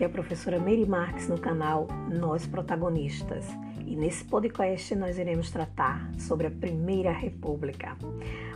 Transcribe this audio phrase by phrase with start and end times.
[0.00, 3.44] Aqui é a professora Mary Marques no canal Nós Protagonistas.
[3.86, 7.98] E nesse podcast nós iremos tratar sobre a Primeira República.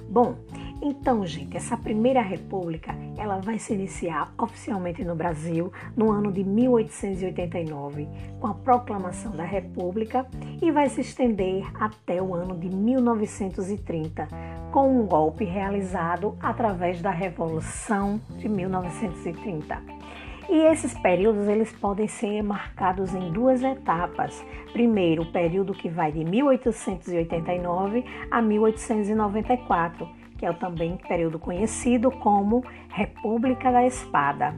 [0.09, 0.37] Bom,
[0.80, 6.43] então, gente, essa Primeira República, ela vai se iniciar oficialmente no Brasil no ano de
[6.43, 8.09] 1889,
[8.41, 10.27] com a proclamação da República
[10.62, 14.29] e vai se estender até o ano de 1930,
[14.73, 20.04] com um golpe realizado através da Revolução de 1930.
[20.48, 24.45] E esses períodos eles podem ser marcados em duas etapas.
[24.73, 32.11] Primeiro, o período que vai de 1889 a 1894, que é o também período conhecido
[32.11, 34.55] como República da Espada.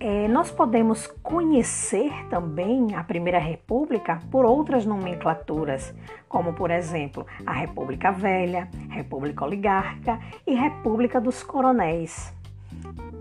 [0.00, 5.92] É, nós podemos conhecer também a Primeira República por outras nomenclaturas,
[6.28, 12.32] como por exemplo a República Velha, República Oligárquica e República dos Coronéis.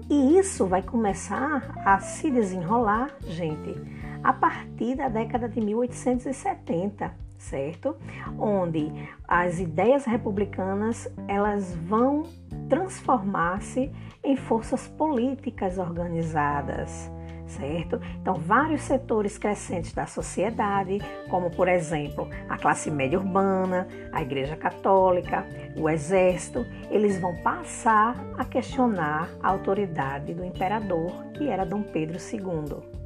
[0.09, 3.75] E isso vai começar a se desenrolar, gente,
[4.23, 7.95] a partir da década de 1870, certo?
[8.39, 8.89] Onde
[9.27, 12.23] as ideias republicanas elas vão
[12.69, 13.91] transformar-se
[14.23, 17.11] em forças políticas organizadas
[17.47, 17.99] certo?
[18.21, 24.55] Então, vários setores crescentes da sociedade, como por exemplo a classe média urbana, a Igreja
[24.55, 31.83] Católica, o Exército, eles vão passar a questionar a autoridade do imperador, que era Dom
[31.83, 32.97] Pedro II.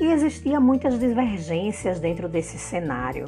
[0.00, 3.24] E existia muitas divergências dentro desse cenário.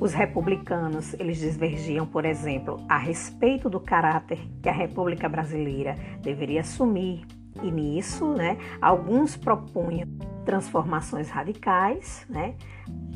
[0.00, 6.60] Os republicanos, eles divergiam, por exemplo, a respeito do caráter que a República Brasileira deveria
[6.60, 7.26] assumir
[7.62, 10.08] e nisso, né, alguns propunham
[10.44, 12.54] transformações radicais, né,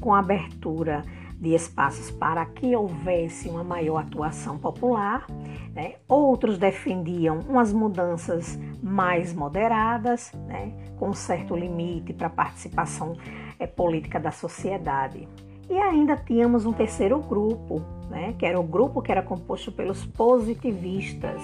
[0.00, 1.02] com abertura
[1.40, 5.26] de espaços para que houvesse uma maior atuação popular.
[5.74, 5.94] Né?
[6.06, 10.72] Outros defendiam umas mudanças mais moderadas, né?
[10.98, 13.16] com certo limite para a participação
[13.58, 15.26] é, política da sociedade.
[15.68, 17.80] E ainda tínhamos um terceiro grupo,
[18.10, 18.34] né?
[18.38, 21.40] que era o grupo que era composto pelos positivistas.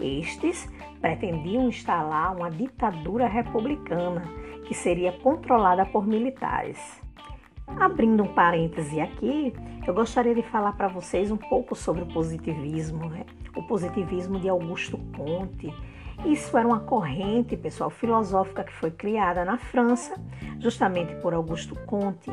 [0.00, 0.68] Estes
[1.00, 4.22] pretendiam instalar uma ditadura republicana
[4.66, 7.02] que seria controlada por militares.
[7.78, 9.52] Abrindo um parêntese aqui,
[9.86, 13.24] eu gostaria de falar para vocês um pouco sobre o positivismo, né?
[13.54, 15.72] o positivismo de Augusto Comte.
[16.24, 20.20] Isso era uma corrente, pessoal, filosófica que foi criada na França,
[20.58, 22.30] justamente por Augusto Comte.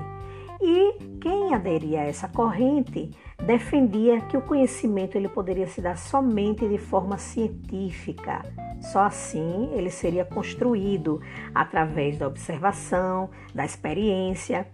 [0.67, 3.11] E quem aderia a essa corrente
[3.45, 8.41] defendia que o conhecimento ele poderia se dar somente de forma científica.
[8.81, 11.21] Só assim ele seria construído
[11.53, 14.67] através da observação, da experiência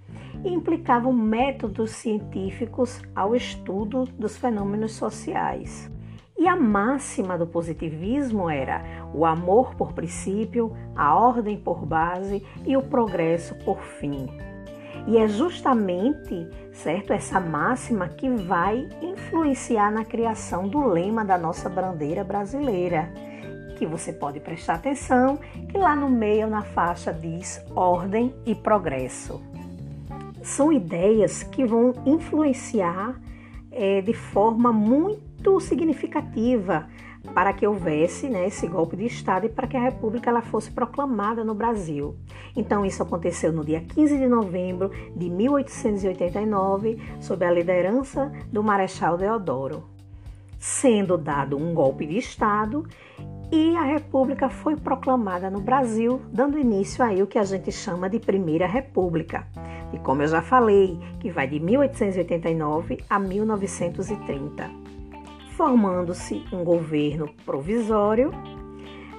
[0.46, 5.92] e implicavam métodos científicos ao estudo dos fenômenos sociais.
[6.38, 8.82] E a máxima do positivismo era
[9.14, 14.51] o amor por princípio, a ordem por base e o progresso por fim.
[15.08, 21.68] E é justamente, certo, essa máxima que vai influenciar na criação do lema da nossa
[21.70, 23.12] bandeira brasileira,
[23.78, 25.40] que você pode prestar atenção,
[25.70, 29.42] que lá no meio na faixa diz ordem e progresso.
[30.44, 33.20] São ideias que vão influenciar
[33.72, 36.88] é, de forma muito significativa
[37.34, 40.72] para que houvesse né, esse golpe de Estado e para que a República ela fosse
[40.72, 42.16] proclamada no Brasil.
[42.56, 49.18] Então, isso aconteceu no dia 15 de novembro de 1889, sob a liderança do Marechal
[49.18, 49.84] Deodoro,
[50.60, 52.86] sendo dado um golpe de Estado
[53.52, 58.10] e a República foi proclamada no Brasil, dando início aí o que a gente chama
[58.10, 59.46] de Primeira República.
[59.92, 64.91] E como eu já falei, que vai de 1889 a 1930
[65.62, 68.32] formando-se um governo provisório,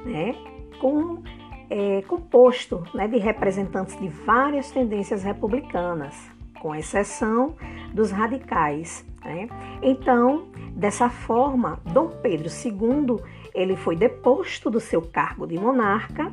[0.05, 0.35] né,
[0.81, 1.23] com,
[1.71, 6.17] é, composto né, de representantes de várias tendências republicanas,
[6.61, 7.55] com exceção
[7.95, 9.07] dos radicais.
[9.25, 9.49] Né?
[9.81, 13.23] Então, dessa forma, Dom Pedro II
[13.55, 16.25] ele foi deposto do seu cargo de monarca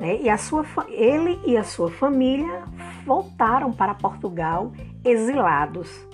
[0.00, 2.64] né, e a sua, ele e a sua família
[3.06, 4.72] voltaram para Portugal
[5.04, 6.08] exilados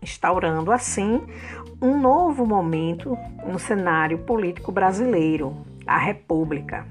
[0.00, 1.20] instaurando assim
[1.80, 5.56] um novo momento no cenário político brasileiro,
[5.86, 6.86] a República.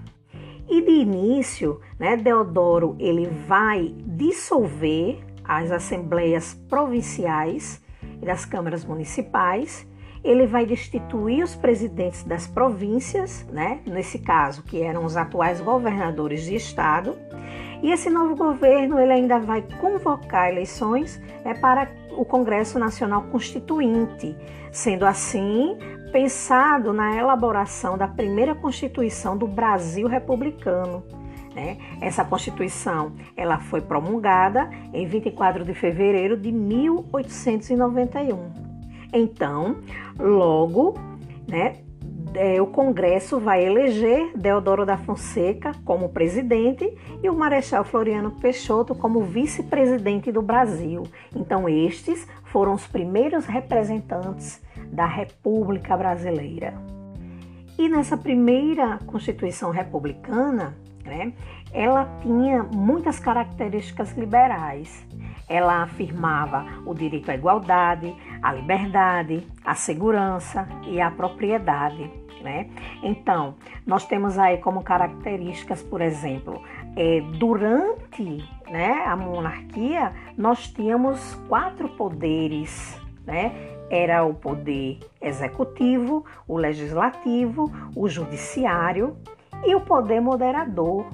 [0.70, 7.84] E de início, né, Deodoro ele vai dissolver as assembleias provinciais
[8.22, 9.88] e das câmaras municipais.
[10.24, 16.46] Ele vai destituir os presidentes das províncias, né, nesse caso, que eram os atuais governadores
[16.46, 17.16] de estado,
[17.84, 21.86] e esse novo governo ele ainda vai convocar eleições é, para
[22.18, 24.34] o Congresso Nacional Constituinte,
[24.72, 25.78] sendo assim
[26.12, 31.04] pensado na elaboração da primeira Constituição do Brasil republicano.
[31.54, 31.78] Né?
[32.02, 38.52] Essa Constituição ela foi promulgada em 24 de fevereiro de 1891.
[39.14, 39.78] Então,
[40.20, 40.96] logo,
[41.48, 41.78] né,
[42.36, 48.94] é, o Congresso vai eleger Deodoro da Fonseca como presidente e o Marechal Floriano Peixoto
[48.94, 51.04] como vice-presidente do Brasil.
[51.36, 54.62] Então, estes foram os primeiros representantes
[54.92, 56.74] da República Brasileira.
[57.78, 61.34] E nessa primeira Constituição Republicana, né,
[61.74, 65.06] ela tinha muitas características liberais.
[65.48, 72.10] Ela afirmava o direito à igualdade, à liberdade, à segurança e à propriedade.
[72.42, 72.70] Né?
[73.02, 73.56] Então,
[73.86, 76.62] nós temos aí como características, por exemplo,
[76.96, 83.52] é, durante né, a monarquia, nós tínhamos quatro poderes, né?
[83.90, 89.16] Era o poder executivo, o legislativo, o judiciário
[89.64, 91.06] e o poder moderador.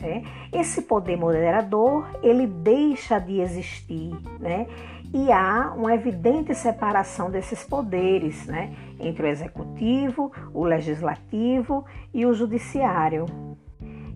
[0.00, 0.24] Né?
[0.52, 4.66] Esse poder moderador ele deixa de existir, né?
[5.14, 12.34] e há uma evidente separação desses poderes né, entre o executivo, o legislativo e o
[12.34, 13.26] judiciário.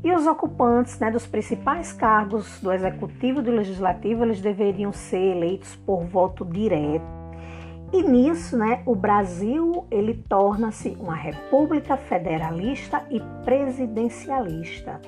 [0.02, 5.36] E os ocupantes né, dos principais cargos do executivo e do legislativo, eles deveriam ser
[5.36, 7.06] eleitos por voto direto.
[7.92, 15.00] E nisso, né, o Brasil ele torna-se uma república federalista e presidencialista,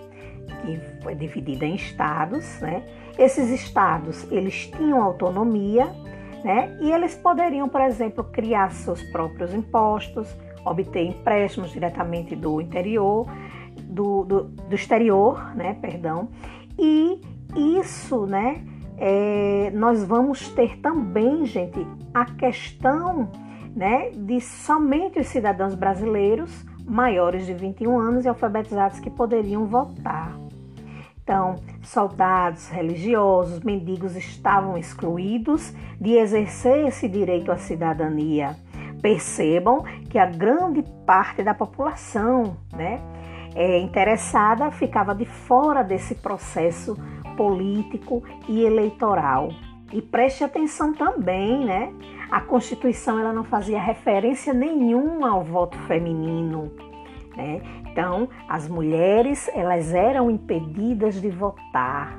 [0.61, 2.83] que foi dividida em estados, né?
[3.19, 5.87] Esses estados, eles tinham autonomia,
[6.45, 6.77] né?
[6.81, 10.29] E eles poderiam, por exemplo, criar seus próprios impostos,
[10.65, 13.27] obter empréstimos diretamente do interior,
[13.83, 15.75] do, do, do exterior, né?
[15.81, 16.29] Perdão.
[16.79, 17.21] E
[17.55, 18.65] isso, né?
[18.97, 23.31] É, nós vamos ter também, gente, a questão
[23.75, 30.37] né, de somente os cidadãos brasileiros maiores de 21 anos e alfabetizados que poderiam votar.
[31.31, 38.57] Então, soldados, religiosos, mendigos estavam excluídos de exercer esse direito à cidadania.
[39.01, 43.01] Percebam que a grande parte da população né,
[43.55, 46.97] é, interessada ficava de fora desse processo
[47.37, 49.51] político e eleitoral.
[49.93, 51.93] E preste atenção também, né?
[52.29, 56.90] A Constituição ela não fazia referência nenhuma ao voto feminino.
[57.37, 57.61] Né?
[57.91, 62.19] Então, as mulheres elas eram impedidas de votar.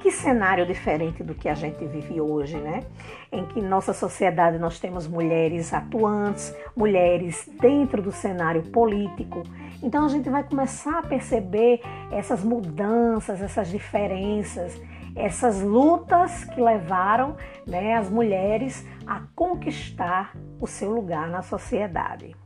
[0.00, 2.84] Que cenário diferente do que a gente vive hoje, né?
[3.32, 9.42] Em que nossa sociedade nós temos mulheres atuantes, mulheres dentro do cenário político.
[9.82, 11.80] Então a gente vai começar a perceber
[12.12, 14.80] essas mudanças, essas diferenças,
[15.16, 22.36] essas lutas que levaram né, as mulheres a conquistar o seu lugar na sociedade.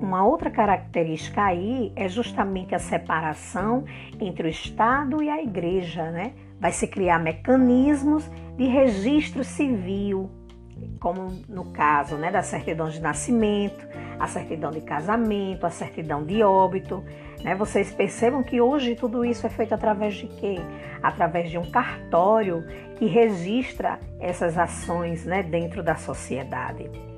[0.00, 3.84] Uma outra característica aí é justamente a separação
[4.18, 6.32] entre o Estado e a Igreja, né?
[6.58, 8.26] Vai se criar mecanismos
[8.56, 10.30] de registro civil,
[10.98, 13.86] como no caso né, da certidão de nascimento,
[14.18, 17.04] a certidão de casamento, a certidão de óbito.
[17.42, 17.54] Né?
[17.54, 20.56] Vocês percebam que hoje tudo isso é feito através de quê?
[21.02, 22.64] Através de um cartório
[22.96, 27.09] que registra essas ações né, dentro da sociedade.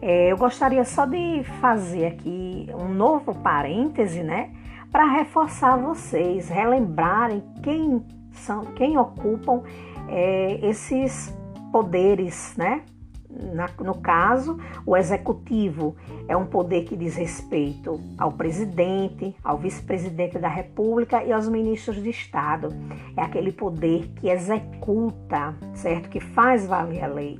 [0.00, 4.52] É, eu gostaria só de fazer aqui um novo parêntese, né,
[4.92, 9.62] para reforçar vocês, relembrarem quem são, quem ocupam
[10.08, 11.34] é, esses
[11.70, 12.82] poderes, né?
[13.30, 15.94] Na, no caso, o executivo
[16.26, 22.02] é um poder que diz respeito ao presidente, ao vice-presidente da República e aos ministros
[22.02, 22.70] de Estado.
[23.16, 26.08] É aquele poder que executa, certo?
[26.08, 27.38] Que faz valer a lei.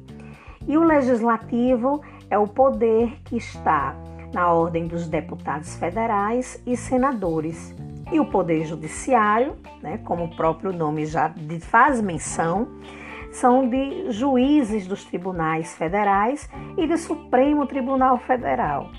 [0.66, 3.94] E o legislativo é o poder que está
[4.32, 7.74] na ordem dos deputados federais e senadores.
[8.10, 11.32] E o poder judiciário, né, como o próprio nome já
[11.62, 12.68] faz menção,
[13.30, 18.90] são de juízes dos tribunais federais e do Supremo Tribunal Federal.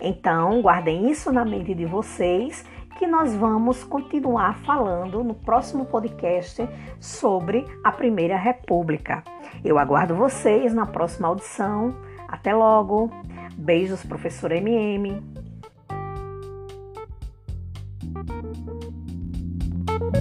[0.00, 2.64] Então, guardem isso na mente de vocês,
[2.98, 6.68] que nós vamos continuar falando no próximo podcast
[6.98, 9.24] sobre a Primeira República.
[9.64, 11.94] Eu aguardo vocês na próxima audição.
[12.30, 13.10] Até logo.
[13.56, 15.20] Beijos, professor MM.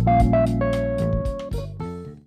[0.10, 0.79] Música